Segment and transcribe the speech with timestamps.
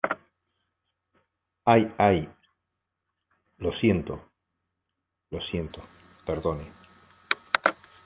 [1.73, 2.27] ¡ay, ay!
[3.59, 4.27] lo siento,
[5.29, 5.81] lo siento.
[6.25, 6.65] perdone.